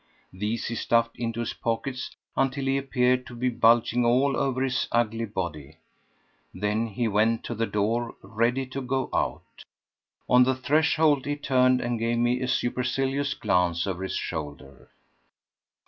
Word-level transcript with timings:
These 0.33 0.65
he 0.65 0.73
stuffed 0.73 1.15
into 1.15 1.41
his 1.41 1.53
pockets 1.53 2.15
until 2.35 2.65
he 2.65 2.75
appeared 2.75 3.23
to 3.27 3.35
be 3.35 3.49
bulging 3.49 4.03
all 4.03 4.35
over 4.35 4.63
his 4.63 4.87
ugly 4.91 5.25
body; 5.27 5.77
then 6.55 6.87
he 6.87 7.07
went 7.07 7.43
to 7.43 7.53
the 7.53 7.67
door 7.67 8.15
ready 8.23 8.65
to 8.65 8.81
go 8.81 9.11
out. 9.13 9.63
On 10.27 10.41
the 10.43 10.55
threshold 10.55 11.27
he 11.27 11.35
turned 11.35 11.81
and 11.81 11.99
gave 11.99 12.17
me 12.17 12.41
a 12.41 12.47
supercilious 12.47 13.35
glance 13.35 13.85
over 13.85 14.01
his 14.01 14.15
shoulder. 14.15 14.89